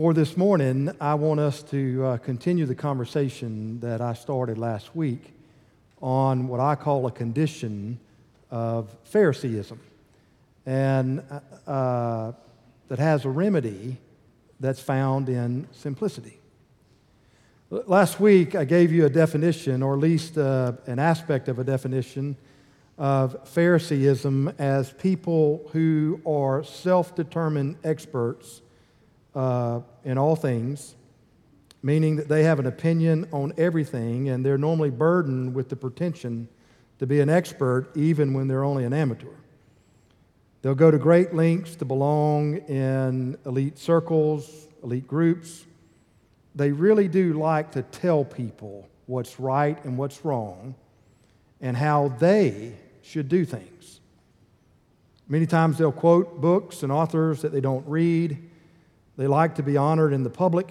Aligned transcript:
For 0.00 0.14
this 0.14 0.34
morning, 0.34 0.90
I 0.98 1.12
want 1.12 1.40
us 1.40 1.62
to 1.64 2.04
uh, 2.06 2.16
continue 2.16 2.64
the 2.64 2.74
conversation 2.74 3.80
that 3.80 4.00
I 4.00 4.14
started 4.14 4.56
last 4.56 4.96
week 4.96 5.34
on 6.00 6.48
what 6.48 6.58
I 6.58 6.74
call 6.74 7.06
a 7.06 7.10
condition 7.10 8.00
of 8.50 8.88
Phariseeism, 9.04 9.78
and 10.64 11.22
uh, 11.66 12.32
that 12.88 12.98
has 12.98 13.26
a 13.26 13.28
remedy 13.28 13.98
that's 14.58 14.80
found 14.80 15.28
in 15.28 15.68
simplicity. 15.70 16.38
Last 17.68 18.18
week, 18.18 18.54
I 18.54 18.64
gave 18.64 18.90
you 18.92 19.04
a 19.04 19.10
definition, 19.10 19.82
or 19.82 19.92
at 19.92 20.00
least 20.00 20.38
uh, 20.38 20.72
an 20.86 20.98
aspect 20.98 21.46
of 21.46 21.58
a 21.58 21.64
definition, 21.64 22.38
of 22.96 23.46
Phariseeism 23.46 24.54
as 24.58 24.94
people 24.94 25.68
who 25.74 26.22
are 26.24 26.64
self 26.64 27.14
determined 27.14 27.76
experts 27.84 28.62
uh, 29.34 29.80
in 30.04 30.18
all 30.18 30.36
things, 30.36 30.94
meaning 31.82 32.16
that 32.16 32.28
they 32.28 32.42
have 32.42 32.58
an 32.58 32.66
opinion 32.66 33.26
on 33.32 33.52
everything 33.56 34.28
and 34.28 34.44
they're 34.44 34.58
normally 34.58 34.90
burdened 34.90 35.54
with 35.54 35.68
the 35.68 35.76
pretension 35.76 36.48
to 36.98 37.06
be 37.06 37.20
an 37.20 37.30
expert 37.30 37.90
even 37.96 38.34
when 38.34 38.48
they're 38.48 38.64
only 38.64 38.84
an 38.84 38.92
amateur. 38.92 39.32
They'll 40.62 40.74
go 40.74 40.90
to 40.90 40.98
great 40.98 41.34
lengths 41.34 41.76
to 41.76 41.84
belong 41.84 42.56
in 42.68 43.38
elite 43.46 43.78
circles, 43.78 44.68
elite 44.82 45.06
groups. 45.06 45.64
They 46.54 46.70
really 46.72 47.08
do 47.08 47.32
like 47.32 47.72
to 47.72 47.82
tell 47.82 48.24
people 48.24 48.86
what's 49.06 49.40
right 49.40 49.82
and 49.84 49.96
what's 49.96 50.24
wrong 50.24 50.74
and 51.60 51.76
how 51.76 52.08
they 52.18 52.74
should 53.02 53.28
do 53.28 53.44
things. 53.44 54.00
Many 55.28 55.46
times 55.46 55.78
they'll 55.78 55.92
quote 55.92 56.40
books 56.40 56.82
and 56.82 56.92
authors 56.92 57.42
that 57.42 57.52
they 57.52 57.60
don't 57.60 57.86
read. 57.86 58.49
They 59.20 59.26
like 59.26 59.56
to 59.56 59.62
be 59.62 59.76
honored 59.76 60.14
in 60.14 60.22
the 60.22 60.30
public. 60.30 60.68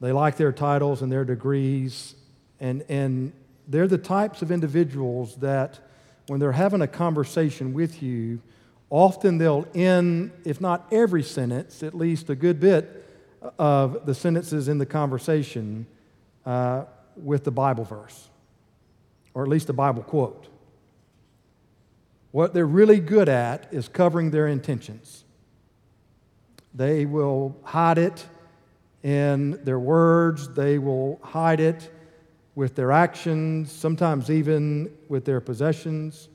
They 0.00 0.12
like 0.12 0.36
their 0.36 0.52
titles 0.52 1.02
and 1.02 1.10
their 1.10 1.24
degrees. 1.24 2.14
And, 2.60 2.84
and 2.88 3.32
they're 3.66 3.88
the 3.88 3.98
types 3.98 4.40
of 4.40 4.52
individuals 4.52 5.34
that, 5.38 5.80
when 6.28 6.38
they're 6.38 6.52
having 6.52 6.80
a 6.80 6.86
conversation 6.86 7.72
with 7.72 8.04
you, 8.04 8.40
often 8.88 9.38
they'll 9.38 9.66
end, 9.74 10.30
if 10.44 10.60
not 10.60 10.86
every 10.92 11.24
sentence, 11.24 11.82
at 11.82 11.92
least 11.92 12.30
a 12.30 12.36
good 12.36 12.60
bit 12.60 13.04
of 13.58 14.06
the 14.06 14.14
sentences 14.14 14.68
in 14.68 14.78
the 14.78 14.86
conversation 14.86 15.88
uh, 16.46 16.84
with 17.16 17.42
the 17.42 17.50
Bible 17.50 17.82
verse, 17.82 18.28
or 19.34 19.42
at 19.42 19.48
least 19.48 19.68
a 19.70 19.72
Bible 19.72 20.04
quote. 20.04 20.46
What 22.30 22.54
they're 22.54 22.64
really 22.64 23.00
good 23.00 23.28
at 23.28 23.66
is 23.74 23.88
covering 23.88 24.30
their 24.30 24.46
intentions. 24.46 25.24
They 26.74 27.06
will 27.06 27.56
hide 27.62 27.98
it 27.98 28.26
in 29.02 29.62
their 29.64 29.78
words, 29.78 30.48
they 30.50 30.78
will 30.78 31.18
hide 31.22 31.60
it 31.60 31.90
with 32.54 32.74
their 32.74 32.92
actions, 32.92 33.72
sometimes 33.72 34.30
even 34.30 34.92
with 35.08 35.24
their 35.24 35.40
possessions. 35.40 36.28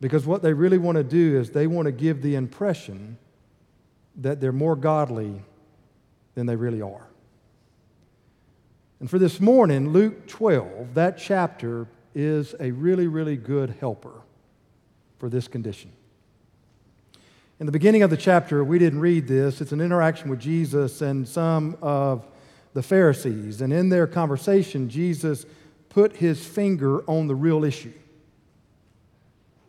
Because 0.00 0.26
what 0.26 0.42
they 0.42 0.52
really 0.52 0.78
want 0.78 0.96
to 0.96 1.04
do 1.04 1.38
is 1.38 1.50
they 1.50 1.66
want 1.66 1.86
to 1.86 1.92
give 1.92 2.20
the 2.20 2.34
impression 2.34 3.16
that 4.16 4.40
they're 4.40 4.52
more 4.52 4.76
godly 4.76 5.42
than 6.34 6.46
they 6.46 6.56
really 6.56 6.82
are. 6.82 7.06
And 9.00 9.08
for 9.10 9.18
this 9.18 9.40
morning, 9.40 9.90
Luke 9.90 10.26
12, 10.26 10.94
that 10.94 11.18
chapter 11.18 11.86
is 12.14 12.54
a 12.60 12.70
really, 12.70 13.06
really 13.06 13.36
good 13.36 13.76
helper 13.78 14.22
for 15.18 15.28
this 15.28 15.48
condition. 15.48 15.92
In 17.58 17.66
the 17.66 17.72
beginning 17.72 18.02
of 18.02 18.10
the 18.10 18.16
chapter, 18.16 18.62
we 18.62 18.78
didn't 18.78 19.00
read 19.00 19.26
this. 19.26 19.60
It's 19.60 19.72
an 19.72 19.80
interaction 19.80 20.28
with 20.28 20.38
Jesus 20.38 21.00
and 21.00 21.26
some 21.26 21.78
of 21.80 22.26
the 22.74 22.82
Pharisees. 22.82 23.62
And 23.62 23.72
in 23.72 23.88
their 23.88 24.06
conversation, 24.06 24.90
Jesus 24.90 25.46
put 25.88 26.16
his 26.16 26.44
finger 26.44 27.00
on 27.08 27.28
the 27.28 27.34
real 27.34 27.64
issue. 27.64 27.94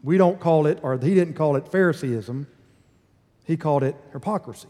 We 0.04 0.18
don't 0.18 0.40
call 0.40 0.68
it, 0.68 0.80
or 0.82 0.98
he 0.98 1.16
didn't 1.16 1.36
call 1.36 1.56
it 1.56 1.70
Phariseeism, 1.70 2.48
he 3.46 3.56
called 3.56 3.84
it 3.84 3.96
hypocrisy, 4.12 4.68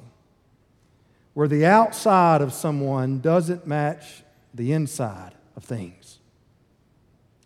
where 1.34 1.48
the 1.48 1.66
outside 1.66 2.42
of 2.42 2.54
someone 2.54 3.20
doesn't 3.20 3.66
match 3.66 4.24
the 4.54 4.74
inside 4.74 5.34
of 5.56 5.64
things. 5.64 6.20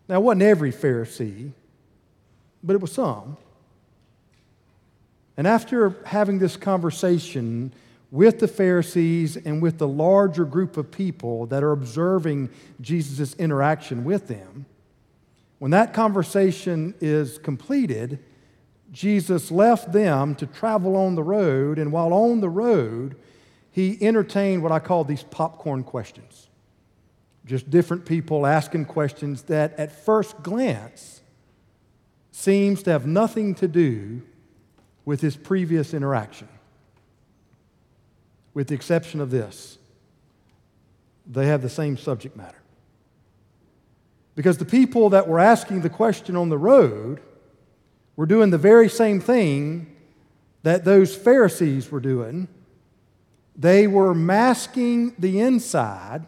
Now, 0.09 0.15
it 0.15 0.23
wasn't 0.23 0.43
every 0.43 0.73
Pharisee 0.73 1.53
but 2.63 2.73
it 2.73 2.81
was 2.81 2.91
some. 2.91 3.37
And 5.41 5.47
after 5.47 5.95
having 6.05 6.37
this 6.37 6.55
conversation 6.55 7.73
with 8.11 8.37
the 8.37 8.47
Pharisees 8.47 9.35
and 9.37 9.59
with 9.59 9.79
the 9.79 9.87
larger 9.87 10.45
group 10.45 10.77
of 10.77 10.91
people 10.91 11.47
that 11.47 11.63
are 11.63 11.71
observing 11.71 12.51
Jesus' 12.79 13.33
interaction 13.37 14.03
with 14.03 14.27
them, 14.27 14.67
when 15.57 15.71
that 15.71 15.95
conversation 15.95 16.93
is 17.01 17.39
completed, 17.39 18.19
Jesus 18.91 19.49
left 19.49 19.91
them 19.91 20.35
to 20.35 20.45
travel 20.45 20.95
on 20.95 21.15
the 21.15 21.23
road, 21.23 21.79
and 21.79 21.91
while 21.91 22.13
on 22.13 22.39
the 22.39 22.47
road, 22.47 23.15
he 23.71 23.97
entertained 23.99 24.61
what 24.61 24.71
I 24.71 24.77
call 24.77 25.03
these 25.03 25.23
popcorn 25.23 25.83
questions. 25.83 26.49
Just 27.47 27.71
different 27.71 28.05
people 28.05 28.45
asking 28.45 28.85
questions 28.85 29.41
that 29.45 29.73
at 29.79 30.05
first 30.05 30.43
glance 30.43 31.21
seems 32.29 32.83
to 32.83 32.91
have 32.91 33.07
nothing 33.07 33.55
to 33.55 33.67
do 33.67 34.21
with 35.05 35.21
his 35.21 35.35
previous 35.35 35.93
interaction, 35.93 36.47
with 38.53 38.67
the 38.67 38.75
exception 38.75 39.19
of 39.19 39.31
this 39.31 39.77
they 41.25 41.47
have 41.47 41.61
the 41.61 41.69
same 41.69 41.97
subject 41.97 42.35
matter. 42.35 42.57
Because 44.35 44.57
the 44.57 44.65
people 44.65 45.09
that 45.09 45.27
were 45.27 45.39
asking 45.39 45.81
the 45.81 45.89
question 45.89 46.35
on 46.35 46.49
the 46.49 46.57
road 46.57 47.21
were 48.15 48.25
doing 48.25 48.49
the 48.49 48.57
very 48.57 48.89
same 48.89 49.19
thing 49.19 49.95
that 50.63 50.85
those 50.85 51.15
Pharisees 51.15 51.91
were 51.91 51.99
doing. 51.99 52.47
They 53.55 53.87
were 53.87 54.13
masking 54.13 55.13
the 55.17 55.39
inside 55.39 56.25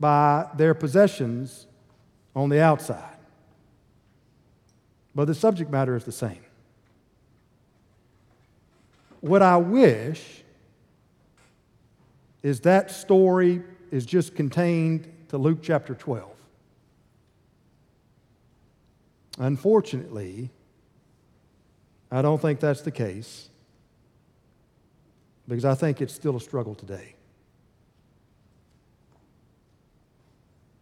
by 0.00 0.48
their 0.56 0.74
possessions 0.74 1.66
on 2.34 2.48
the 2.48 2.60
outside 2.60 3.17
but 5.18 5.24
the 5.24 5.34
subject 5.34 5.68
matter 5.68 5.96
is 5.96 6.04
the 6.04 6.12
same. 6.12 6.38
What 9.20 9.42
I 9.42 9.56
wish 9.56 10.44
is 12.40 12.60
that 12.60 12.92
story 12.92 13.64
is 13.90 14.06
just 14.06 14.36
contained 14.36 15.12
to 15.30 15.36
Luke 15.36 15.58
chapter 15.60 15.96
12. 15.96 16.30
Unfortunately, 19.40 20.50
I 22.12 22.22
don't 22.22 22.40
think 22.40 22.60
that's 22.60 22.82
the 22.82 22.92
case 22.92 23.48
because 25.48 25.64
I 25.64 25.74
think 25.74 26.00
it's 26.00 26.14
still 26.14 26.36
a 26.36 26.40
struggle 26.40 26.76
today. 26.76 27.16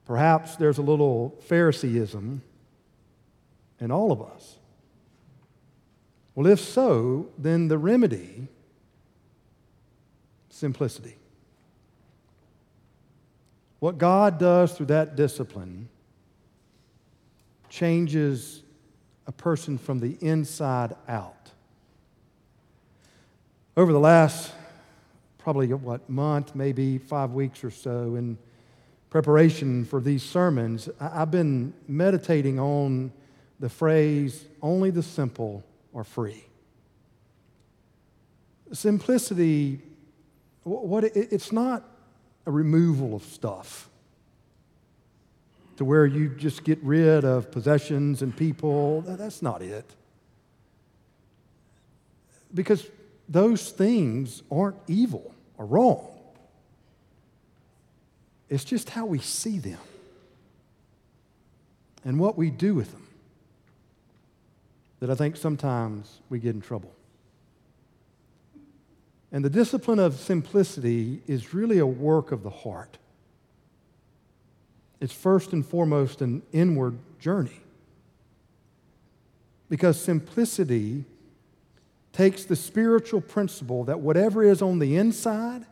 Perhaps 0.04 0.56
there's 0.56 0.76
a 0.76 0.82
little 0.82 1.34
Phariseeism 1.48 2.42
in 3.80 3.90
all 3.90 4.12
of 4.12 4.22
us? 4.22 4.58
Well, 6.34 6.46
if 6.46 6.60
so, 6.60 7.28
then 7.38 7.68
the 7.68 7.78
remedy 7.78 8.48
simplicity. 10.50 11.16
What 13.78 13.98
God 13.98 14.38
does 14.38 14.72
through 14.72 14.86
that 14.86 15.16
discipline 15.16 15.88
changes 17.68 18.62
a 19.26 19.32
person 19.32 19.76
from 19.76 20.00
the 20.00 20.16
inside 20.20 20.94
out. 21.08 21.50
Over 23.76 23.92
the 23.92 24.00
last 24.00 24.52
probably 25.38 25.72
what 25.72 26.08
month, 26.08 26.54
maybe 26.54 26.98
five 26.98 27.32
weeks 27.32 27.62
or 27.62 27.70
so, 27.70 28.14
in 28.14 28.38
preparation 29.10 29.84
for 29.84 30.00
these 30.00 30.22
sermons, 30.22 30.88
I've 30.98 31.30
been 31.30 31.72
meditating 31.86 32.58
on 32.58 33.12
the 33.58 33.68
phrase, 33.68 34.44
only 34.62 34.90
the 34.90 35.02
simple 35.02 35.64
are 35.94 36.04
free. 36.04 36.44
Simplicity, 38.72 39.80
what, 40.64 41.04
it's 41.04 41.52
not 41.52 41.84
a 42.44 42.50
removal 42.50 43.14
of 43.14 43.22
stuff 43.22 43.88
to 45.76 45.84
where 45.84 46.06
you 46.06 46.28
just 46.28 46.64
get 46.64 46.78
rid 46.82 47.24
of 47.24 47.50
possessions 47.50 48.22
and 48.22 48.36
people. 48.36 49.02
That's 49.02 49.42
not 49.42 49.62
it. 49.62 49.84
Because 52.52 52.86
those 53.28 53.70
things 53.70 54.42
aren't 54.50 54.76
evil 54.86 55.34
or 55.58 55.66
wrong. 55.66 56.08
It's 58.48 58.64
just 58.64 58.90
how 58.90 59.06
we 59.06 59.18
see 59.18 59.58
them 59.58 59.78
and 62.04 62.18
what 62.18 62.38
we 62.38 62.50
do 62.50 62.74
with 62.74 62.92
them 62.92 63.05
that 65.06 65.12
I 65.12 65.14
think 65.14 65.36
sometimes 65.36 66.20
we 66.28 66.40
get 66.40 66.56
in 66.56 66.60
trouble. 66.60 66.92
And 69.30 69.44
the 69.44 69.50
discipline 69.50 70.00
of 70.00 70.16
simplicity 70.16 71.22
is 71.28 71.54
really 71.54 71.78
a 71.78 71.86
work 71.86 72.32
of 72.32 72.42
the 72.42 72.50
heart. 72.50 72.98
It's 75.00 75.12
first 75.12 75.52
and 75.52 75.64
foremost 75.64 76.22
an 76.22 76.42
inward 76.52 76.98
journey. 77.20 77.60
Because 79.68 80.00
simplicity 80.00 81.04
takes 82.12 82.44
the 82.44 82.56
spiritual 82.56 83.20
principle 83.20 83.84
that 83.84 84.00
whatever 84.00 84.42
is 84.42 84.60
on 84.60 84.80
the 84.80 84.96
inside, 84.96 85.66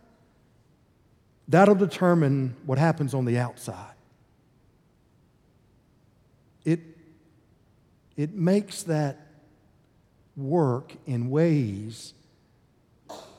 that'll 1.49 1.75
determine 1.75 2.55
what 2.67 2.79
happens 2.79 3.15
on 3.15 3.25
the 3.25 3.39
outside. 3.39 3.95
It, 6.65 6.81
it 8.17 8.33
makes 8.35 8.85
that 8.85 9.24
work 10.37 10.93
in 11.07 11.31
ways 11.31 12.15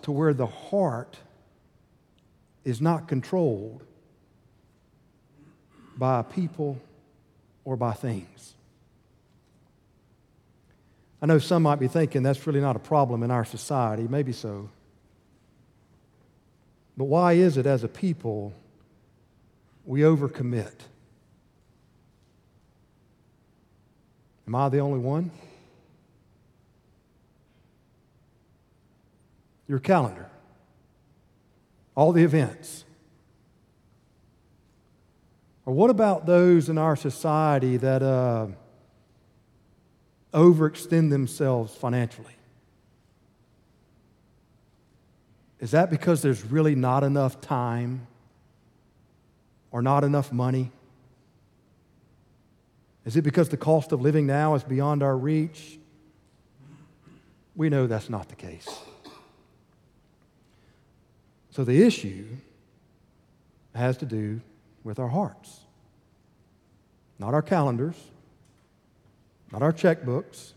to 0.03 0.11
where 0.11 0.33
the 0.33 0.47
heart 0.47 1.17
is 2.63 2.81
not 2.81 3.07
controlled 3.07 3.83
by 5.97 6.21
people 6.21 6.79
or 7.63 7.75
by 7.75 7.93
things. 7.93 8.53
I 11.21 11.25
know 11.25 11.39
some 11.39 11.63
might 11.63 11.79
be 11.79 11.87
thinking 11.87 12.23
that's 12.23 12.45
really 12.45 12.61
not 12.61 12.75
a 12.75 12.79
problem 12.79 13.23
in 13.23 13.31
our 13.31 13.45
society. 13.45 14.07
Maybe 14.07 14.31
so. 14.31 14.69
But 16.97 17.05
why 17.05 17.33
is 17.33 17.57
it 17.57 17.65
as 17.65 17.83
a 17.83 17.87
people 17.87 18.53
we 19.85 20.01
overcommit? 20.01 20.73
Am 24.47 24.55
I 24.55 24.69
the 24.69 24.79
only 24.79 24.99
one? 24.99 25.31
Your 29.67 29.79
calendar, 29.79 30.29
all 31.95 32.11
the 32.11 32.23
events. 32.23 32.83
Or 35.65 35.73
what 35.73 35.89
about 35.89 36.25
those 36.25 36.69
in 36.69 36.77
our 36.77 36.95
society 36.95 37.77
that 37.77 38.03
uh, 38.03 38.47
overextend 40.33 41.09
themselves 41.09 41.73
financially? 41.73 42.35
Is 45.59 45.71
that 45.71 45.89
because 45.89 46.21
there's 46.21 46.43
really 46.45 46.75
not 46.75 47.03
enough 47.03 47.41
time 47.41 48.05
or 49.71 49.81
not 49.81 50.03
enough 50.03 50.31
money? 50.31 50.71
Is 53.05 53.15
it 53.15 53.23
because 53.23 53.49
the 53.49 53.57
cost 53.57 53.91
of 53.91 54.01
living 54.01 54.27
now 54.27 54.53
is 54.55 54.63
beyond 54.63 55.01
our 55.01 55.17
reach? 55.17 55.79
We 57.55 57.69
know 57.69 57.87
that's 57.87 58.09
not 58.09 58.29
the 58.29 58.35
case. 58.35 58.67
So 61.55 61.63
the 61.63 61.83
issue 61.83 62.25
has 63.73 63.95
to 63.97 64.05
do 64.05 64.41
with 64.83 64.99
our 64.99 65.07
hearts, 65.07 65.61
not 67.17 67.33
our 67.33 67.41
calendars, 67.41 67.95
not 69.53 69.61
our 69.61 69.71
checkbooks. 69.71 70.51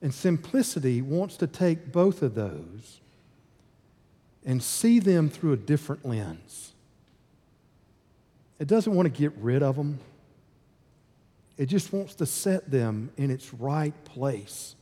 And 0.00 0.14
simplicity 0.14 1.02
wants 1.02 1.36
to 1.38 1.48
take 1.48 1.90
both 1.90 2.22
of 2.22 2.36
those 2.36 3.00
and 4.46 4.62
see 4.62 5.00
them 5.00 5.28
through 5.28 5.54
a 5.54 5.56
different 5.56 6.06
lens. 6.06 6.72
It 8.60 8.68
doesn't 8.68 8.94
want 8.94 9.12
to 9.12 9.20
get 9.20 9.32
rid 9.38 9.64
of 9.64 9.74
them, 9.74 9.98
it 11.58 11.66
just 11.66 11.92
wants 11.92 12.14
to 12.14 12.26
set 12.26 12.70
them 12.70 13.10
in 13.16 13.32
its 13.32 13.52
right 13.52 14.04
place. 14.04 14.76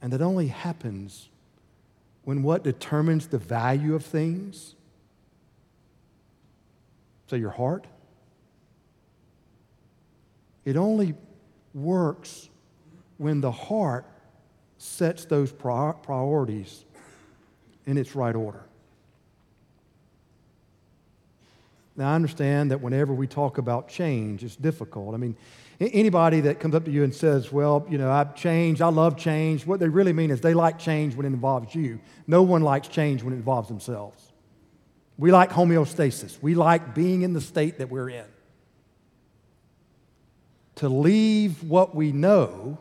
And 0.00 0.12
that 0.12 0.22
only 0.22 0.46
happens 0.46 1.28
when 2.24 2.42
what 2.42 2.62
determines 2.62 3.26
the 3.28 3.38
value 3.38 3.94
of 3.94 4.04
things? 4.04 4.74
So, 7.28 7.36
your 7.36 7.50
heart? 7.50 7.86
It 10.64 10.76
only 10.76 11.14
works 11.72 12.48
when 13.18 13.40
the 13.40 13.52
heart 13.52 14.04
sets 14.78 15.24
those 15.24 15.52
priorities 15.52 16.84
in 17.86 17.96
its 17.96 18.14
right 18.14 18.34
order. 18.34 18.64
Now, 22.00 22.10
I 22.10 22.14
understand 22.16 22.72
that 22.72 22.80
whenever 22.80 23.14
we 23.14 23.28
talk 23.28 23.58
about 23.58 23.88
change, 23.88 24.42
it's 24.42 24.56
difficult. 24.56 25.14
I 25.14 25.18
mean, 25.18 25.36
Anybody 25.80 26.42
that 26.42 26.60
comes 26.60 26.74
up 26.74 26.84
to 26.84 26.90
you 26.90 27.04
and 27.04 27.14
says, 27.14 27.50
Well, 27.50 27.86
you 27.88 27.96
know, 27.96 28.12
I've 28.12 28.34
changed, 28.34 28.82
I 28.82 28.88
love 28.88 29.16
change, 29.16 29.64
what 29.64 29.80
they 29.80 29.88
really 29.88 30.12
mean 30.12 30.30
is 30.30 30.42
they 30.42 30.52
like 30.52 30.78
change 30.78 31.14
when 31.14 31.24
it 31.24 31.30
involves 31.30 31.74
you. 31.74 32.00
No 32.26 32.42
one 32.42 32.60
likes 32.60 32.86
change 32.86 33.22
when 33.22 33.32
it 33.32 33.36
involves 33.36 33.68
themselves. 33.68 34.30
We 35.16 35.30
like 35.30 35.50
homeostasis, 35.50 36.36
we 36.42 36.54
like 36.54 36.94
being 36.94 37.22
in 37.22 37.32
the 37.32 37.40
state 37.40 37.78
that 37.78 37.88
we're 37.88 38.10
in. 38.10 38.26
To 40.76 40.90
leave 40.90 41.62
what 41.62 41.94
we 41.94 42.12
know 42.12 42.78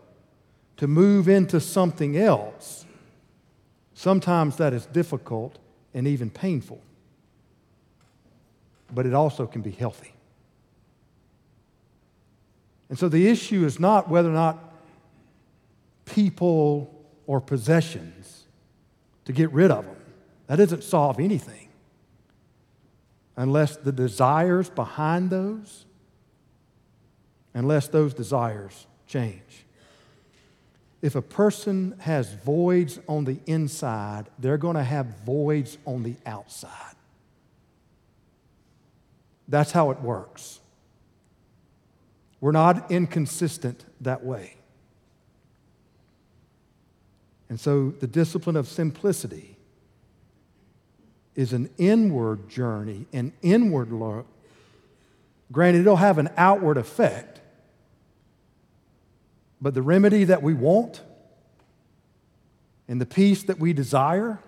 to 0.75 0.88
move 0.88 1.30
into 1.30 1.62
something 1.62 2.18
else, 2.18 2.86
sometimes 3.94 4.57
that 4.57 4.74
is 4.74 4.86
difficult 4.88 5.57
and 5.94 6.06
even 6.06 6.30
painful, 6.30 6.81
but 8.94 9.06
it 9.06 9.13
also 9.13 9.45
can 9.45 9.62
be 9.62 9.71
healthy. 9.71 10.13
And 12.89 12.97
so 12.97 13.07
the 13.07 13.27
issue 13.27 13.65
is 13.65 13.80
not 13.80 14.09
whether 14.09 14.30
or 14.30 14.33
not 14.33 14.57
people 16.06 16.94
or 17.27 17.39
possessions 17.39 18.45
to 19.25 19.31
get 19.31 19.51
rid 19.51 19.69
of 19.69 19.86
them. 19.86 19.95
That 20.47 20.56
doesn't 20.56 20.83
solve 20.83 21.19
anything 21.19 21.69
unless 23.38 23.77
the 23.77 23.91
desires 23.91 24.69
behind 24.69 25.30
those, 25.30 25.86
unless 27.53 27.88
those 27.88 28.13
desires 28.13 28.88
change. 29.07 29.65
If 31.01 31.15
a 31.15 31.21
person 31.21 31.95
has 32.00 32.33
voids 32.33 33.00
on 33.07 33.24
the 33.24 33.39
inside, 33.45 34.25
they're 34.39 34.57
going 34.57 34.75
to 34.75 34.83
have 34.83 35.06
voids 35.25 35.77
on 35.86 36.03
the 36.03 36.15
outside. 36.25 36.95
That's 39.50 39.72
how 39.72 39.90
it 39.90 40.00
works. 40.01 40.60
We're 42.40 42.51
not 42.51 42.90
inconsistent 42.92 43.84
that 44.00 44.24
way. 44.24 44.56
And 47.50 47.60
so 47.60 47.89
the 47.89 48.08
discipline 48.08 48.56
of 48.56 48.68
simplicity 48.68 49.58
is 51.36 51.51
an 51.51 51.70
inward 51.77 52.48
journey, 52.48 53.08
an 53.12 53.34
inward 53.41 53.91
look. 53.91 54.27
Granted, 55.51 55.82
it'll 55.82 55.96
have 55.96 56.20
an 56.20 56.29
outward 56.38 56.77
effect, 56.77 57.41
but 59.60 59.74
the 59.74 59.82
remedy 59.82 60.25
that 60.25 60.44
we 60.44 60.53
want 60.53 61.01
and 62.88 63.01
the 63.01 63.06
peace 63.06 63.41
that 63.44 63.58
we 63.58 63.74
desire, 63.74 64.39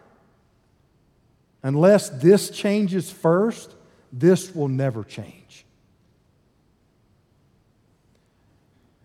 unless 1.64 2.10
this 2.10 2.52
changes 2.52 3.10
first, 3.10 3.74
this 4.12 4.54
will 4.54 4.68
never 4.68 5.04
change. 5.04 5.66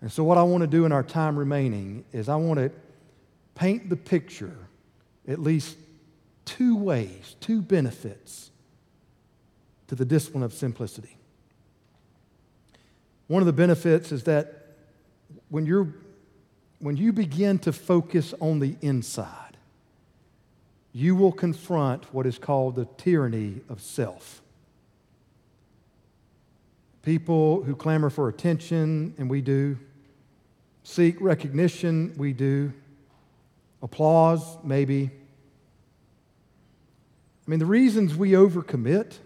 And 0.01 0.13
so, 0.13 0.23
what 0.25 0.39
I 0.39 0.43
want 0.43 0.63
to 0.63 0.67
do 0.67 0.85
in 0.85 0.93
our 0.93 1.03
time 1.03 1.37
remaining 1.37 2.05
is 2.13 2.29
I 2.29 2.37
want 2.37 2.59
to 2.59 2.71
paint 3.55 3.89
the 3.89 3.97
picture, 3.97 4.57
at 5.27 5.41
least 5.41 5.77
two 6.45 6.77
ways, 6.77 7.37
two 7.41 7.61
benefits 7.63 8.51
to 9.89 9.95
the 9.95 10.05
discipline 10.05 10.43
of 10.43 10.53
simplicity. 10.53 11.17
One 13.27 13.43
of 13.43 13.47
the 13.47 13.53
benefits 13.53 14.13
is 14.13 14.25
that 14.25 14.67
when, 15.49 15.67
you're, 15.67 15.89
when 16.79 16.97
you 16.97 17.13
begin 17.13 17.59
to 17.61 17.73
focus 17.73 18.35
on 18.41 18.61
the 18.61 18.77
inside, 18.81 19.57
you 20.93 21.17
will 21.17 21.33
confront 21.33 22.15
what 22.15 22.27
is 22.27 22.39
called 22.39 22.77
the 22.77 22.87
tyranny 22.97 23.61
of 23.69 23.81
self. 23.81 24.41
People 27.07 27.63
who 27.63 27.77
clamor 27.77 28.11
for 28.11 28.29
attention, 28.29 29.15
and 29.17 29.31
we 29.31 29.41
do, 29.41 29.79
seek 30.83 31.21
recognition, 31.21 32.13
we 32.17 32.33
do. 32.33 32.73
Applause, 33.81 34.59
maybe. 34.65 35.13
I 37.47 37.51
mean, 37.51 37.61
the 37.61 37.65
reasons 37.65 38.17
we 38.17 38.33
overcommit 38.33 39.19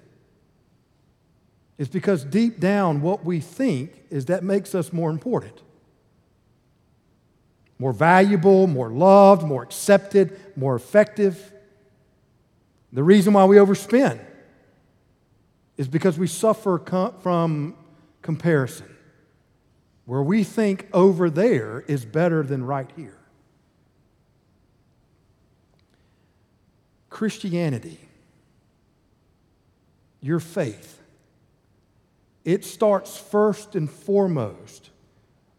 is 1.79 1.89
because 1.89 2.23
deep 2.23 2.61
down, 2.61 3.01
what 3.01 3.25
we 3.25 3.41
think 3.41 4.05
is 4.11 4.27
that 4.27 4.45
makes 4.45 4.75
us 4.75 4.93
more 4.93 5.09
important, 5.09 5.63
more 7.79 7.95
valuable, 7.95 8.67
more 8.67 8.91
loved, 8.91 9.43
more 9.43 9.63
accepted, 9.63 10.39
more 10.55 10.77
effective. 10.77 11.51
The 12.93 13.03
reason 13.03 13.33
why 13.33 13.47
we 13.47 13.57
overspend 13.57 14.21
is 15.81 15.89
because 15.89 16.19
we 16.19 16.27
suffer 16.27 16.79
com- 16.79 17.15
from 17.23 17.75
comparison 18.21 18.95
where 20.05 20.21
we 20.21 20.45
think 20.45 20.87
over 20.93 21.31
there 21.31 21.81
is 21.89 22.05
better 22.05 22.43
than 22.43 22.63
right 22.63 22.91
here. 22.97 23.17
Christianity, 27.09 27.99
your 30.21 30.39
faith, 30.39 31.01
it 32.45 32.63
starts 32.63 33.17
first 33.17 33.75
and 33.75 33.91
foremost 33.91 34.91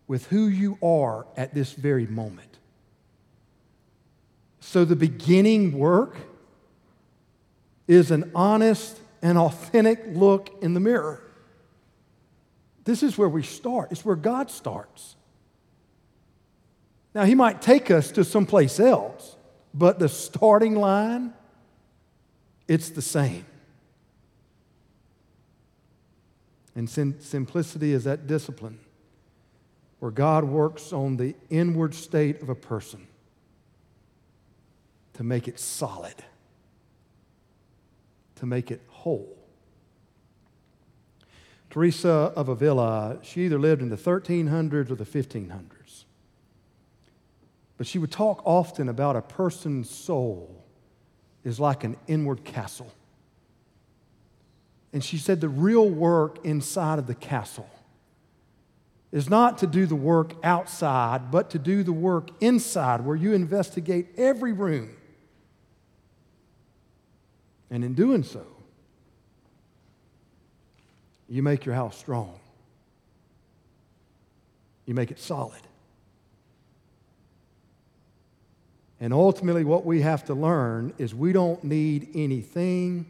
with 0.06 0.28
who 0.28 0.46
you 0.46 0.78
are 0.84 1.26
at 1.36 1.56
this 1.56 1.74
very 1.74 2.06
moment. 2.06 2.60
So 4.60 4.86
the 4.86 4.96
beginning 4.96 5.80
work 5.80 6.16
is 7.88 8.12
an 8.12 8.32
honest 8.36 9.00
and 9.22 9.38
authentic 9.38 10.04
look 10.08 10.50
in 10.62 10.74
the 10.74 10.80
mirror. 10.80 11.24
This 12.84 13.04
is 13.04 13.18
where 13.18 13.30
we 13.30 13.44
start, 13.44 13.92
it's 13.92 14.04
where 14.04 14.16
God 14.16 14.50
starts. 14.50 15.16
Now, 17.14 17.26
He 17.26 17.36
might 17.36 17.62
take 17.62 17.92
us 17.92 18.12
to 18.12 18.24
someplace 18.24 18.80
else, 18.80 19.36
but 19.74 20.00
the 20.00 20.10
starting 20.10 20.76
line, 20.76 21.34
it's 22.68 22.90
the 22.90 23.02
same. 23.02 23.46
And 26.74 26.90
sim- 26.90 27.20
simplicity 27.20 27.94
is 27.94 28.06
that 28.06 28.28
discipline 28.28 28.80
where 30.00 30.12
God 30.12 30.46
works 30.46 30.94
on 30.94 31.18
the 31.18 31.36
inward 31.50 31.94
state 31.94 32.42
of 32.42 32.50
a 32.50 32.56
person 32.56 33.08
to 35.14 35.24
make 35.24 35.48
it 35.48 35.60
solid, 35.60 36.16
to 38.42 38.48
make 38.48 38.72
it 38.72 38.82
whole. 38.88 39.38
Teresa 41.70 42.34
of 42.36 42.50
Avila, 42.50 43.20
she 43.22 43.46
either 43.46 43.60
lived 43.60 43.84
in 43.84 43.90
the 43.90 43.96
1300s 43.96 44.90
or 44.90 44.96
the 44.96 45.06
1500s. 45.06 46.06
But 47.78 47.86
she 47.86 48.00
would 48.00 48.12
talk 48.12 48.42
often 48.44 48.90
about 48.90 49.16
a 49.16 49.22
person's 49.22 49.92
soul 49.92 50.66
is 51.44 51.60
like 51.60 51.84
an 51.84 51.98
inward 52.08 52.44
castle. 52.44 52.92
And 54.92 55.04
she 55.04 55.20
said 55.20 55.40
the 55.40 55.48
real 55.48 55.88
work 55.88 56.44
inside 56.44 56.98
of 56.98 57.06
the 57.06 57.14
castle 57.14 57.70
is 59.12 59.30
not 59.30 59.60
to 59.60 59.68
do 59.68 59.86
the 59.86 59.96
work 59.96 60.34
outside, 60.44 61.30
but 61.30 61.52
to 61.52 61.60
do 61.60 61.84
the 61.84 61.94
work 61.94 62.32
inside, 62.42 63.06
where 63.06 63.16
you 63.16 63.34
investigate 63.34 64.08
every 64.18 64.52
room. 64.52 64.96
And 67.72 67.86
in 67.86 67.94
doing 67.94 68.24
so, 68.24 68.46
you 71.30 71.42
make 71.42 71.66
your 71.66 71.74
house 71.74 71.98
strong. 71.98 72.38
You 74.86 74.94
make 74.94 75.10
it 75.10 75.20
solid. 75.20 75.62
And 79.00 79.14
ultimately, 79.14 79.64
what 79.64 79.86
we 79.86 80.02
have 80.02 80.26
to 80.26 80.34
learn 80.34 80.94
is 80.98 81.16
we 81.16 81.32
don't 81.32 81.64
need 81.64 82.10
anything, 82.14 83.10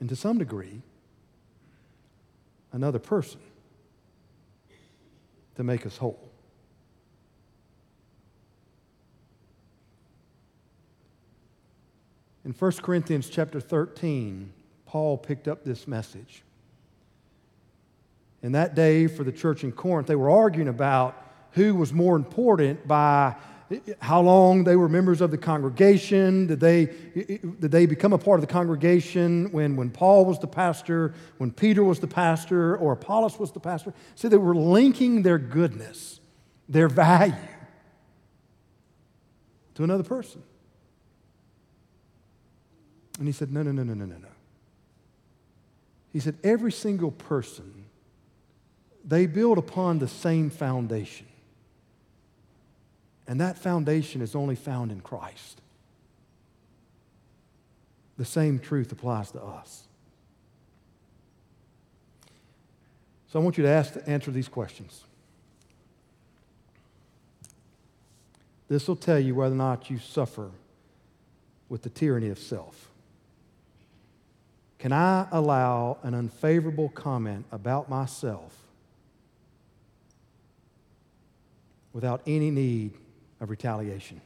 and 0.00 0.08
to 0.08 0.16
some 0.16 0.36
degree, 0.36 0.82
another 2.72 2.98
person 2.98 3.40
to 5.54 5.64
make 5.64 5.86
us 5.86 5.96
whole. 5.96 6.28
In 12.46 12.52
1 12.52 12.72
Corinthians 12.74 13.28
chapter 13.28 13.60
13, 13.60 14.52
Paul 14.86 15.18
picked 15.18 15.48
up 15.48 15.64
this 15.64 15.88
message. 15.88 16.44
In 18.40 18.52
that 18.52 18.76
day, 18.76 19.08
for 19.08 19.24
the 19.24 19.32
church 19.32 19.64
in 19.64 19.72
Corinth, 19.72 20.06
they 20.06 20.14
were 20.14 20.30
arguing 20.30 20.68
about 20.68 21.20
who 21.50 21.74
was 21.74 21.92
more 21.92 22.14
important 22.14 22.86
by 22.86 23.34
how 23.98 24.20
long 24.20 24.62
they 24.62 24.76
were 24.76 24.88
members 24.88 25.20
of 25.20 25.32
the 25.32 25.38
congregation. 25.38 26.46
Did 26.46 26.60
they, 26.60 26.84
did 26.84 27.72
they 27.72 27.84
become 27.84 28.12
a 28.12 28.18
part 28.18 28.38
of 28.38 28.46
the 28.46 28.52
congregation 28.52 29.50
when, 29.50 29.74
when 29.74 29.90
Paul 29.90 30.24
was 30.24 30.38
the 30.38 30.46
pastor, 30.46 31.14
when 31.38 31.50
Peter 31.50 31.82
was 31.82 31.98
the 31.98 32.06
pastor, 32.06 32.76
or 32.76 32.92
Apollos 32.92 33.40
was 33.40 33.50
the 33.50 33.58
pastor? 33.58 33.92
See, 34.14 34.28
they 34.28 34.36
were 34.36 34.54
linking 34.54 35.22
their 35.22 35.38
goodness, 35.38 36.20
their 36.68 36.88
value, 36.88 37.34
to 39.74 39.82
another 39.82 40.04
person. 40.04 40.44
And 43.18 43.26
he 43.26 43.32
said, 43.32 43.52
No, 43.52 43.62
no, 43.62 43.72
no, 43.72 43.82
no, 43.82 43.94
no, 43.94 44.04
no, 44.04 44.16
no. 44.16 44.28
He 46.12 46.20
said, 46.20 46.36
Every 46.44 46.72
single 46.72 47.10
person, 47.10 47.86
they 49.04 49.26
build 49.26 49.58
upon 49.58 49.98
the 49.98 50.08
same 50.08 50.50
foundation. 50.50 51.26
And 53.28 53.40
that 53.40 53.58
foundation 53.58 54.22
is 54.22 54.34
only 54.34 54.54
found 54.54 54.92
in 54.92 55.00
Christ. 55.00 55.60
The 58.18 58.24
same 58.24 58.58
truth 58.58 58.92
applies 58.92 59.30
to 59.32 59.42
us. 59.42 59.82
So 63.28 63.40
I 63.40 63.42
want 63.42 63.58
you 63.58 63.64
to 63.64 63.70
ask 63.70 63.92
to 63.94 64.08
answer 64.08 64.30
these 64.30 64.48
questions. 64.48 65.04
This 68.68 68.88
will 68.88 68.96
tell 68.96 69.18
you 69.18 69.34
whether 69.34 69.54
or 69.54 69.58
not 69.58 69.90
you 69.90 69.98
suffer 69.98 70.50
with 71.68 71.82
the 71.82 71.90
tyranny 71.90 72.28
of 72.28 72.38
self. 72.38 72.88
Can 74.78 74.92
I 74.92 75.26
allow 75.32 75.98
an 76.02 76.14
unfavorable 76.14 76.90
comment 76.90 77.46
about 77.50 77.88
myself 77.88 78.54
without 81.92 82.20
any 82.26 82.50
need 82.50 82.92
of 83.40 83.48
retaliation? 83.48 84.20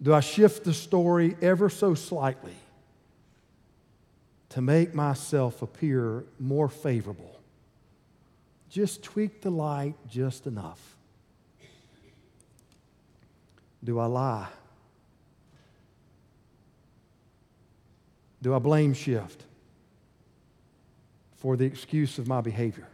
Do 0.00 0.14
I 0.14 0.20
shift 0.20 0.62
the 0.62 0.72
story 0.72 1.36
ever 1.42 1.68
so 1.68 1.94
slightly 1.94 2.54
to 4.50 4.60
make 4.60 4.94
myself 4.94 5.62
appear 5.62 6.24
more 6.38 6.68
favorable? 6.68 7.40
Just 8.70 9.02
tweak 9.02 9.42
the 9.42 9.50
light 9.50 9.94
just 10.08 10.46
enough. 10.46 10.96
Do 13.82 13.98
I 13.98 14.06
lie? 14.06 14.48
Do 18.40 18.54
I 18.54 18.58
blame 18.58 18.94
shift 18.94 19.44
for 21.36 21.56
the 21.56 21.64
excuse 21.64 22.18
of 22.18 22.26
my 22.26 22.40
behavior? 22.40 22.88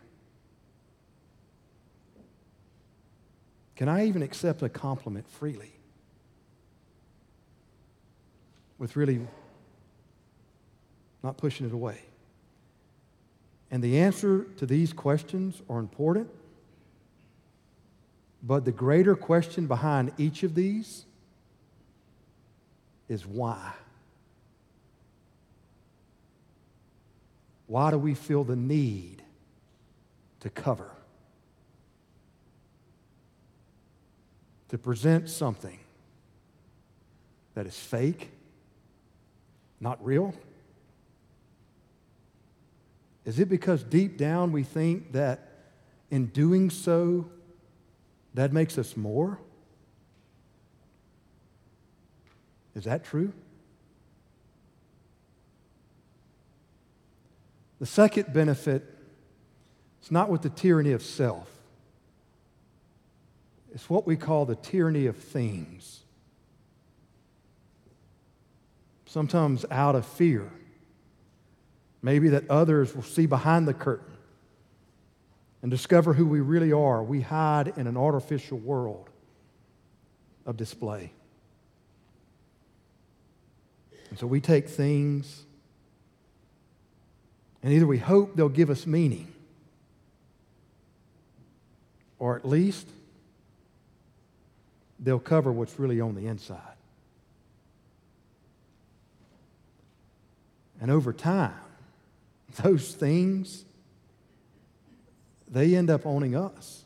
Can 3.76 3.88
I 3.88 4.06
even 4.06 4.22
accept 4.22 4.62
a 4.62 4.68
compliment 4.68 5.28
freely? 5.28 5.72
With 8.78 8.96
really 8.96 9.20
not 11.22 11.36
pushing 11.36 11.66
it 11.66 11.72
away. 11.72 11.98
And 13.70 13.82
the 13.82 13.98
answer 13.98 14.44
to 14.58 14.66
these 14.66 14.92
questions 14.92 15.60
are 15.68 15.78
important, 15.78 16.28
but 18.42 18.64
the 18.64 18.72
greater 18.72 19.16
question 19.16 19.66
behind 19.66 20.12
each 20.18 20.42
of 20.42 20.54
these 20.54 21.06
is 23.08 23.26
why? 23.26 23.72
Why 27.74 27.90
do 27.90 27.98
we 27.98 28.14
feel 28.14 28.44
the 28.44 28.54
need 28.54 29.20
to 30.38 30.48
cover? 30.48 30.92
To 34.68 34.78
present 34.78 35.28
something 35.28 35.80
that 37.54 37.66
is 37.66 37.76
fake, 37.76 38.30
not 39.80 39.98
real? 40.06 40.34
Is 43.24 43.40
it 43.40 43.48
because 43.48 43.82
deep 43.82 44.18
down 44.18 44.52
we 44.52 44.62
think 44.62 45.10
that 45.10 45.48
in 46.12 46.26
doing 46.26 46.70
so, 46.70 47.28
that 48.34 48.52
makes 48.52 48.78
us 48.78 48.96
more? 48.96 49.40
Is 52.76 52.84
that 52.84 53.02
true? 53.02 53.32
The 57.80 57.86
second 57.86 58.32
benefit 58.32 58.84
is 60.02 60.10
not 60.10 60.28
with 60.28 60.42
the 60.42 60.50
tyranny 60.50 60.92
of 60.92 61.02
self, 61.02 61.48
it's 63.74 63.90
what 63.90 64.06
we 64.06 64.16
call 64.16 64.46
the 64.46 64.54
tyranny 64.54 65.06
of 65.06 65.16
things. 65.16 66.00
Sometimes 69.06 69.64
out 69.70 69.94
of 69.94 70.06
fear, 70.06 70.50
maybe 72.02 72.28
that 72.30 72.48
others 72.50 72.94
will 72.94 73.02
see 73.02 73.26
behind 73.26 73.66
the 73.66 73.74
curtain 73.74 74.16
and 75.62 75.70
discover 75.70 76.12
who 76.12 76.26
we 76.26 76.40
really 76.40 76.72
are. 76.72 77.02
We 77.02 77.20
hide 77.20 77.72
in 77.76 77.86
an 77.86 77.96
artificial 77.96 78.58
world 78.58 79.08
of 80.46 80.56
display. 80.56 81.10
And 84.10 84.18
so 84.18 84.26
we 84.26 84.40
take 84.40 84.68
things 84.68 85.43
and 87.64 87.72
either 87.72 87.86
we 87.86 87.96
hope 87.96 88.36
they'll 88.36 88.50
give 88.50 88.68
us 88.68 88.86
meaning, 88.86 89.32
or 92.18 92.36
at 92.36 92.46
least 92.46 92.86
they'll 95.00 95.18
cover 95.18 95.50
what's 95.50 95.78
really 95.78 95.98
on 95.98 96.14
the 96.14 96.26
inside. 96.26 96.60
And 100.78 100.90
over 100.90 101.14
time, 101.14 101.54
those 102.62 102.94
things, 102.94 103.64
they 105.48 105.74
end 105.74 105.88
up 105.88 106.04
owning 106.04 106.36
us. 106.36 106.84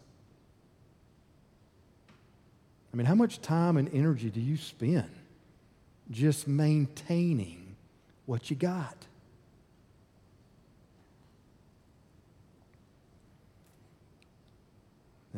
I 2.94 2.96
mean, 2.96 3.06
how 3.06 3.16
much 3.16 3.40
time 3.40 3.76
and 3.76 3.92
energy 3.92 4.30
do 4.30 4.40
you 4.40 4.56
spend 4.56 5.10
just 6.08 6.46
maintaining 6.46 7.74
what 8.26 8.48
you 8.48 8.54
got? 8.54 9.07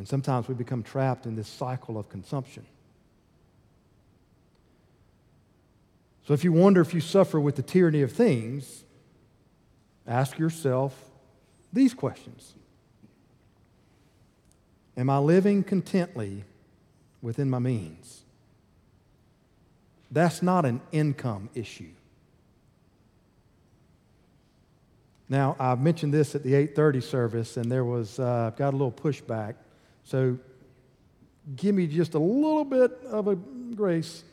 And 0.00 0.08
sometimes 0.08 0.48
we 0.48 0.54
become 0.54 0.82
trapped 0.82 1.26
in 1.26 1.36
this 1.36 1.46
cycle 1.46 1.98
of 1.98 2.08
consumption. 2.08 2.64
So 6.26 6.32
if 6.32 6.42
you 6.42 6.52
wonder 6.52 6.80
if 6.80 6.94
you 6.94 7.02
suffer 7.02 7.38
with 7.38 7.56
the 7.56 7.62
tyranny 7.62 8.00
of 8.00 8.10
things, 8.10 8.84
ask 10.06 10.38
yourself 10.38 10.98
these 11.70 11.92
questions 11.92 12.54
Am 14.96 15.10
I 15.10 15.18
living 15.18 15.62
contently 15.62 16.44
within 17.20 17.50
my 17.50 17.58
means? 17.58 18.22
That's 20.10 20.42
not 20.42 20.64
an 20.64 20.80
income 20.92 21.50
issue. 21.54 21.92
Now, 25.28 25.56
I've 25.60 25.82
mentioned 25.82 26.14
this 26.14 26.34
at 26.34 26.42
the 26.42 26.54
8:30 26.54 27.02
service, 27.02 27.58
and 27.58 27.70
there 27.70 27.84
was 27.84 28.18
uh, 28.18 28.52
got 28.56 28.70
a 28.72 28.78
little 28.78 28.90
pushback. 28.90 29.56
So, 30.04 30.38
give 31.56 31.74
me 31.74 31.86
just 31.86 32.14
a 32.14 32.18
little 32.18 32.64
bit 32.64 32.92
of 33.04 33.28
a 33.28 33.36
grace. 33.36 34.24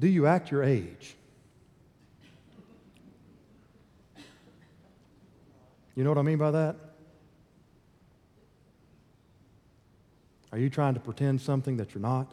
Do 0.00 0.08
you 0.08 0.26
act 0.26 0.50
your 0.50 0.62
age? 0.62 1.14
You 5.94 6.04
know 6.04 6.10
what 6.10 6.18
I 6.18 6.22
mean 6.22 6.38
by 6.38 6.50
that? 6.50 6.76
Are 10.50 10.58
you 10.58 10.68
trying 10.68 10.94
to 10.94 11.00
pretend 11.00 11.40
something 11.40 11.76
that 11.78 11.94
you're 11.94 12.02
not? 12.02 12.32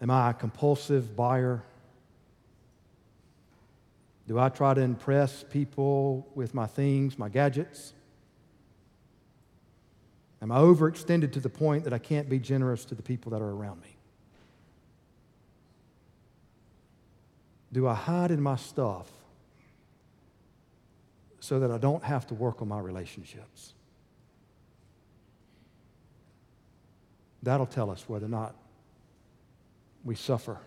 Am 0.00 0.10
I 0.10 0.30
a 0.30 0.34
compulsive 0.34 1.16
buyer? 1.16 1.62
Do 4.26 4.38
I 4.38 4.48
try 4.48 4.72
to 4.74 4.80
impress 4.80 5.44
people 5.44 6.26
with 6.34 6.54
my 6.54 6.66
things, 6.66 7.18
my 7.18 7.28
gadgets? 7.28 7.92
Am 10.40 10.50
I 10.50 10.58
overextended 10.58 11.32
to 11.32 11.40
the 11.40 11.50
point 11.50 11.84
that 11.84 11.92
I 11.92 11.98
can't 11.98 12.28
be 12.28 12.38
generous 12.38 12.84
to 12.86 12.94
the 12.94 13.02
people 13.02 13.32
that 13.32 13.42
are 13.42 13.50
around 13.50 13.80
me? 13.82 13.96
Do 17.72 17.88
I 17.88 17.94
hide 17.94 18.30
in 18.30 18.40
my 18.40 18.56
stuff 18.56 19.10
so 21.40 21.60
that 21.60 21.70
I 21.70 21.78
don't 21.78 22.04
have 22.04 22.26
to 22.28 22.34
work 22.34 22.62
on 22.62 22.68
my 22.68 22.78
relationships? 22.78 23.74
That'll 27.42 27.66
tell 27.66 27.90
us 27.90 28.08
whether 28.08 28.24
or 28.24 28.30
not 28.30 28.54
we 30.04 30.14
suffer 30.14 30.58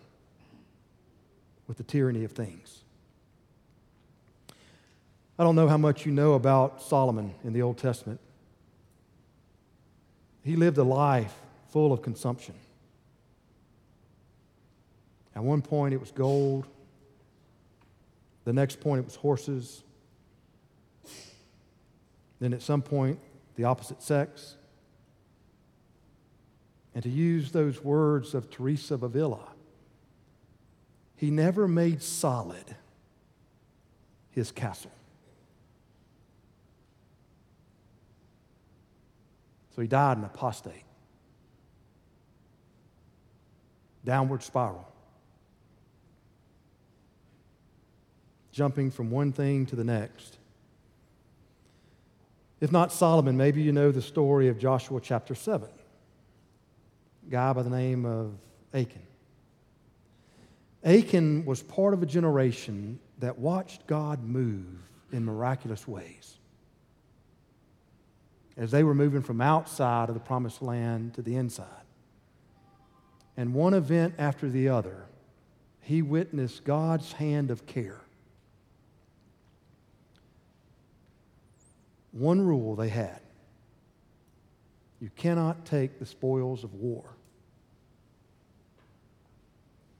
with 1.66 1.76
the 1.76 1.82
tyranny 1.82 2.24
of 2.24 2.32
things. 2.32 2.84
I 5.38 5.44
don't 5.44 5.54
know 5.54 5.68
how 5.68 5.78
much 5.78 6.04
you 6.04 6.10
know 6.10 6.34
about 6.34 6.82
Solomon 6.82 7.32
in 7.44 7.52
the 7.52 7.62
Old 7.62 7.78
Testament. 7.78 8.18
He 10.42 10.56
lived 10.56 10.78
a 10.78 10.82
life 10.82 11.34
full 11.70 11.92
of 11.92 12.02
consumption. 12.02 12.54
At 15.36 15.44
one 15.44 15.62
point, 15.62 15.94
it 15.94 16.00
was 16.00 16.10
gold. 16.10 16.66
The 18.44 18.52
next 18.52 18.80
point, 18.80 19.00
it 19.00 19.04
was 19.04 19.14
horses. 19.14 19.84
Then, 22.40 22.52
at 22.52 22.62
some 22.62 22.82
point, 22.82 23.20
the 23.54 23.64
opposite 23.64 24.02
sex. 24.02 24.56
And 26.94 27.04
to 27.04 27.10
use 27.10 27.52
those 27.52 27.84
words 27.84 28.34
of 28.34 28.50
Teresa 28.50 28.94
of 28.94 29.04
Avila, 29.04 29.46
he 31.14 31.30
never 31.30 31.68
made 31.68 32.02
solid 32.02 32.74
his 34.30 34.50
castle. 34.50 34.90
So 39.78 39.82
he 39.82 39.86
died 39.86 40.18
an 40.18 40.24
apostate. 40.24 40.82
Downward 44.04 44.42
spiral. 44.42 44.92
Jumping 48.50 48.90
from 48.90 49.12
one 49.12 49.30
thing 49.30 49.66
to 49.66 49.76
the 49.76 49.84
next. 49.84 50.38
If 52.60 52.72
not 52.72 52.90
Solomon, 52.90 53.36
maybe 53.36 53.62
you 53.62 53.70
know 53.70 53.92
the 53.92 54.02
story 54.02 54.48
of 54.48 54.58
Joshua 54.58 55.00
chapter 55.00 55.36
7. 55.36 55.68
A 55.68 57.30
guy 57.30 57.52
by 57.52 57.62
the 57.62 57.70
name 57.70 58.04
of 58.04 58.32
Achan. 58.74 59.06
Achan 60.82 61.44
was 61.44 61.62
part 61.62 61.94
of 61.94 62.02
a 62.02 62.06
generation 62.06 62.98
that 63.20 63.38
watched 63.38 63.86
God 63.86 64.24
move 64.24 64.90
in 65.12 65.24
miraculous 65.24 65.86
ways 65.86 66.37
as 68.58 68.72
they 68.72 68.82
were 68.82 68.94
moving 68.94 69.22
from 69.22 69.40
outside 69.40 70.08
of 70.08 70.14
the 70.14 70.20
promised 70.20 70.60
land 70.60 71.14
to 71.14 71.22
the 71.22 71.36
inside. 71.36 71.66
And 73.36 73.54
one 73.54 73.72
event 73.72 74.14
after 74.18 74.50
the 74.50 74.68
other, 74.68 75.06
he 75.80 76.02
witnessed 76.02 76.64
God's 76.64 77.12
hand 77.12 77.52
of 77.52 77.66
care. 77.66 78.00
One 82.10 82.40
rule 82.40 82.74
they 82.74 82.88
had 82.88 83.20
you 85.00 85.10
cannot 85.14 85.64
take 85.64 86.00
the 86.00 86.06
spoils 86.06 86.64
of 86.64 86.74
war. 86.74 87.04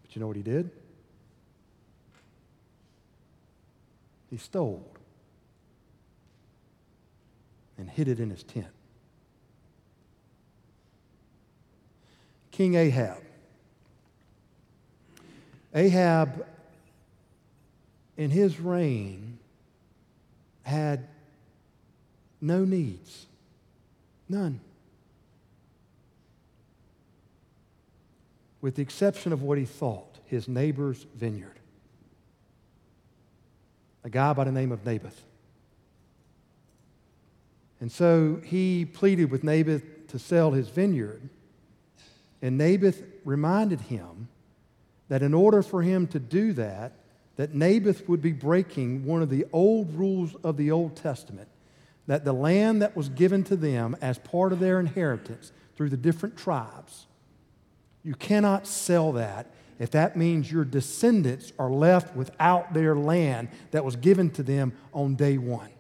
But 0.03 0.17
you 0.17 0.21
know 0.21 0.27
what 0.27 0.35
he 0.35 0.43
did? 0.43 0.71
He 4.29 4.37
stole 4.37 4.98
and 7.79 7.89
hid 7.89 8.09
it 8.09 8.21
in 8.21 8.31
his 8.31 8.43
tent. 8.43 8.67
King 12.51 12.75
Ahab. 12.75 13.23
Ahab, 15.75 16.45
in 18.17 18.31
his 18.31 18.59
reign, 18.59 19.39
had 20.63 21.07
no 22.41 22.65
needs. 22.65 23.27
None. 24.29 24.61
With 28.61 28.75
the 28.75 28.83
exception 28.83 29.33
of 29.33 29.43
what 29.43 29.57
he 29.57 29.65
thought 29.65 30.19
his 30.27 30.49
neighbor's 30.49 31.07
vineyard. 31.15 31.59
A 34.05 34.11
guy 34.11 34.33
by 34.33 34.45
the 34.45 34.53
name 34.53 34.73
of 34.73 34.85
Naboth. 34.85 35.23
And 37.81 37.91
so 37.91 38.41
he 38.45 38.85
pleaded 38.85 39.31
with 39.31 39.45
Naboth 39.45 40.09
to 40.09 40.19
sell 40.19 40.53
his 40.53 40.69
vineyard. 40.69 41.29
And 42.43 42.59
Naboth 42.59 43.03
reminded 43.25 43.83
him 43.83 44.29
that 45.09 45.23
in 45.23 45.35
order 45.35 45.63
for 45.63 45.83
him 45.83 46.07
to 46.09 46.19
do 46.19 46.53
that, 46.55 46.93
that 47.37 47.55
Naboth 47.55 48.09
would 48.09 48.21
be 48.21 48.33
breaking 48.33 49.05
one 49.05 49.23
of 49.23 49.31
the 49.31 49.47
old 49.53 49.95
rules 49.95 50.35
of 50.43 50.57
the 50.57 50.71
Old 50.71 50.97
Testament, 50.97 51.49
that 52.07 52.25
the 52.25 52.33
land 52.33 52.83
that 52.83 52.97
was 52.97 53.09
given 53.09 53.45
to 53.45 53.57
them 53.57 53.97
as 54.01 54.19
part 54.19 54.53
of 54.53 54.59
their 54.59 54.81
inheritance 54.81 55.53
through 55.77 55.91
the 55.91 55.97
different 55.97 56.37
tribes, 56.37 57.07
you 58.03 58.15
cannot 58.15 58.67
sell 58.67 59.13
that 59.13 59.53
if 59.79 59.91
that 59.93 60.17
means 60.17 60.51
your 60.51 60.65
descendants 60.65 61.53
are 61.59 61.71
left 61.71 62.17
without 62.17 62.75
their 62.75 62.97
land 62.97 63.49
that 63.71 63.85
was 63.85 63.95
given 63.97 64.31
to 64.31 64.43
them 64.43 64.73
on 64.93 65.15
day 65.15 65.39
one. 65.39 65.71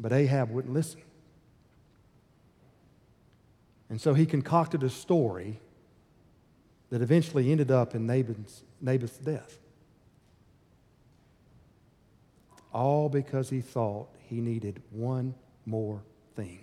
But 0.00 0.12
Ahab 0.12 0.50
wouldn't 0.50 0.72
listen. 0.72 1.02
And 3.90 4.00
so 4.00 4.14
he 4.14 4.24
concocted 4.24 4.82
a 4.82 4.88
story 4.88 5.60
that 6.88 7.02
eventually 7.02 7.52
ended 7.52 7.70
up 7.70 7.94
in 7.94 8.06
Naboth's, 8.06 8.64
Naboth's 8.80 9.18
death. 9.18 9.58
All 12.72 13.08
because 13.08 13.50
he 13.50 13.60
thought 13.60 14.08
he 14.20 14.40
needed 14.40 14.80
one 14.90 15.34
more 15.66 16.02
thing. 16.34 16.60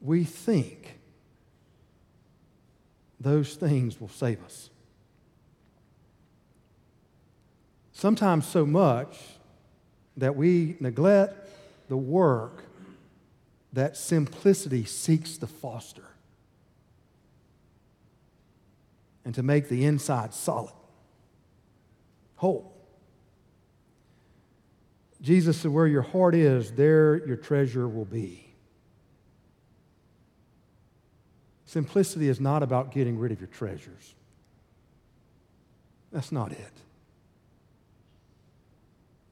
We 0.00 0.24
think 0.24 0.98
those 3.18 3.54
things 3.54 4.00
will 4.00 4.08
save 4.08 4.44
us. 4.44 4.68
Sometimes 8.02 8.48
so 8.48 8.66
much 8.66 9.16
that 10.16 10.34
we 10.34 10.74
neglect 10.80 11.48
the 11.88 11.96
work 11.96 12.64
that 13.72 13.96
simplicity 13.96 14.84
seeks 14.84 15.38
to 15.38 15.46
foster 15.46 16.02
and 19.24 19.32
to 19.36 19.44
make 19.44 19.68
the 19.68 19.84
inside 19.84 20.34
solid, 20.34 20.72
whole. 22.34 22.74
Jesus 25.20 25.58
said, 25.58 25.70
Where 25.70 25.86
your 25.86 26.02
heart 26.02 26.34
is, 26.34 26.72
there 26.72 27.24
your 27.24 27.36
treasure 27.36 27.86
will 27.86 28.04
be. 28.04 28.52
Simplicity 31.66 32.28
is 32.28 32.40
not 32.40 32.64
about 32.64 32.90
getting 32.90 33.16
rid 33.16 33.30
of 33.30 33.38
your 33.38 33.46
treasures. 33.46 34.16
That's 36.10 36.32
not 36.32 36.50
it. 36.50 36.72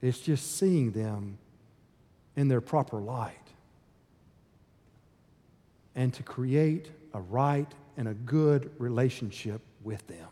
It's 0.02 0.20
just 0.20 0.56
seeing 0.56 0.92
them 0.92 1.38
in 2.36 2.48
their 2.48 2.60
proper 2.60 2.98
light 2.98 3.36
and 5.94 6.14
to 6.14 6.22
create 6.22 6.90
a 7.12 7.20
right 7.20 7.70
and 7.96 8.08
a 8.08 8.14
good 8.14 8.70
relationship 8.78 9.60
with 9.82 10.06
them. 10.06 10.28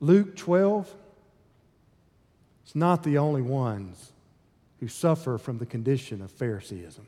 Luke 0.00 0.34
12, 0.34 0.92
it's 2.64 2.74
not 2.74 3.02
the 3.02 3.18
only 3.18 3.42
ones 3.42 4.12
who 4.80 4.88
suffer 4.88 5.36
from 5.36 5.58
the 5.58 5.66
condition 5.66 6.22
of 6.22 6.30
Phariseeism. 6.30 7.04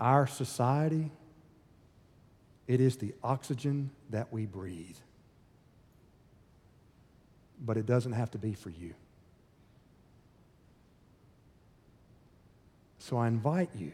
Our 0.00 0.26
society, 0.26 1.10
it 2.66 2.80
is 2.80 2.96
the 2.96 3.12
oxygen 3.22 3.90
that 4.08 4.32
we 4.32 4.46
breathe. 4.46 4.96
But 7.60 7.76
it 7.76 7.86
doesn't 7.86 8.12
have 8.12 8.30
to 8.32 8.38
be 8.38 8.54
for 8.54 8.70
you. 8.70 8.94
So 12.98 13.16
I 13.16 13.28
invite 13.28 13.70
you 13.74 13.92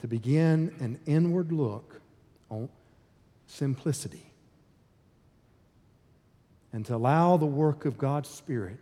to 0.00 0.06
begin 0.06 0.74
an 0.78 1.00
inward 1.06 1.52
look 1.52 2.00
on 2.48 2.68
simplicity 3.46 4.30
and 6.72 6.84
to 6.86 6.94
allow 6.94 7.36
the 7.36 7.46
work 7.46 7.84
of 7.86 7.98
God's 7.98 8.28
Spirit, 8.28 8.78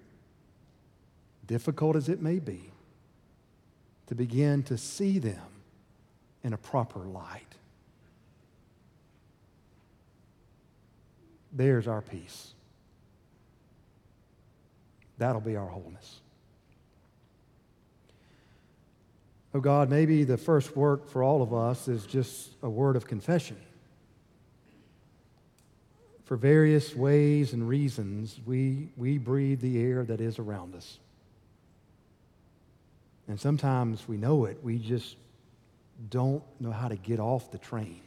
difficult 1.47 1.97
as 1.97 2.09
it 2.09 2.21
may 2.21 2.39
be, 2.39 2.71
to 4.09 4.15
begin 4.15 4.63
to 4.65 4.77
see 4.77 5.19
them 5.19 5.41
in 6.43 6.53
a 6.53 6.59
proper 6.59 7.01
light. 7.01 7.55
There's 11.53 11.89
our 11.89 12.03
peace. 12.03 12.56
That'll 15.19 15.41
be 15.41 15.57
our 15.57 15.67
wholeness. 15.67 16.21
Oh 19.55 19.61
God, 19.61 19.89
maybe 19.89 20.25
the 20.25 20.37
first 20.37 20.77
work 20.77 21.09
for 21.09 21.23
all 21.23 21.43
of 21.43 21.55
us 21.55 21.89
is 21.89 22.05
just 22.05 22.51
a 22.63 22.69
word 22.69 22.95
of 22.95 23.07
confession. 23.07 23.57
For 26.25 26.37
various 26.37 26.95
ways 26.95 27.53
and 27.53 27.67
reasons, 27.67 28.39
we, 28.45 28.91
we 28.97 29.17
breathe 29.17 29.61
the 29.61 29.81
air 29.81 30.05
that 30.05 30.21
is 30.21 30.39
around 30.39 30.75
us. 30.75 30.99
And 33.29 33.41
sometimes 33.41 34.07
we 34.07 34.17
know 34.17 34.45
it, 34.45 34.59
we 34.63 34.79
just 34.79 35.17
don't 36.11 36.43
know 36.61 36.73
how 36.73 36.89
to 36.89 36.97
get 36.97 37.19
off 37.19 37.51
the 37.51 37.59
train. 37.59 38.01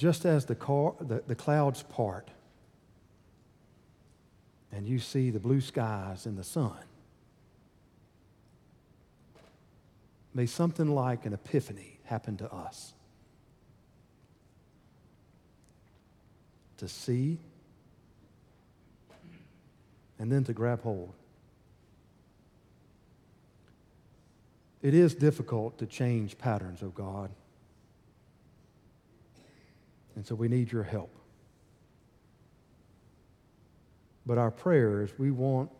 Just 0.00 0.24
as 0.24 0.46
the, 0.46 0.54
car, 0.54 0.94
the, 0.98 1.22
the 1.26 1.34
clouds 1.34 1.82
part 1.82 2.30
and 4.72 4.86
you 4.86 4.98
see 4.98 5.28
the 5.28 5.38
blue 5.38 5.60
skies 5.60 6.24
and 6.24 6.38
the 6.38 6.42
sun, 6.42 6.78
may 10.32 10.46
something 10.46 10.94
like 10.94 11.26
an 11.26 11.34
epiphany 11.34 11.98
happen 12.04 12.38
to 12.38 12.50
us. 12.50 12.94
To 16.78 16.88
see 16.88 17.36
and 20.18 20.32
then 20.32 20.44
to 20.44 20.54
grab 20.54 20.80
hold. 20.80 21.12
It 24.80 24.94
is 24.94 25.14
difficult 25.14 25.76
to 25.76 25.84
change 25.84 26.38
patterns, 26.38 26.82
oh 26.82 26.88
God. 26.88 27.28
And 30.20 30.26
so 30.26 30.34
we 30.34 30.48
need 30.48 30.70
your 30.70 30.82
help. 30.82 31.16
But 34.26 34.36
our 34.36 34.50
prayer 34.50 35.00
is 35.00 35.10
we 35.18 35.30
want 35.30 35.70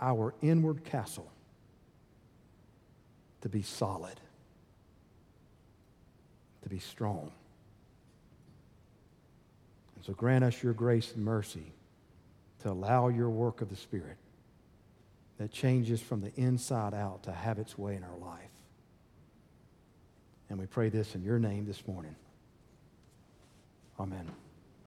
our 0.00 0.34
inward 0.42 0.82
castle 0.82 1.30
to 3.42 3.48
be 3.48 3.62
solid, 3.62 4.18
to 6.64 6.68
be 6.68 6.80
strong. 6.80 7.30
And 9.94 10.04
so 10.04 10.12
grant 10.12 10.42
us 10.42 10.60
your 10.60 10.72
grace 10.72 11.12
and 11.14 11.24
mercy 11.24 11.72
to 12.64 12.70
allow 12.72 13.10
your 13.10 13.30
work 13.30 13.60
of 13.60 13.68
the 13.68 13.76
Spirit 13.76 14.16
that 15.38 15.52
changes 15.52 16.00
from 16.00 16.20
the 16.20 16.32
inside 16.34 16.94
out 16.94 17.22
to 17.22 17.30
have 17.30 17.60
its 17.60 17.78
way 17.78 17.94
in 17.94 18.02
our 18.02 18.18
life. 18.18 18.50
And 20.48 20.58
we 20.58 20.66
pray 20.66 20.88
this 20.88 21.14
in 21.14 21.22
your 21.22 21.38
name 21.38 21.64
this 21.64 21.86
morning. 21.86 22.16
Amen. 24.00 24.49